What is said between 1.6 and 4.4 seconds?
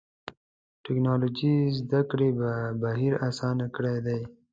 د زدهکړې بهیر آسانه کړی دی.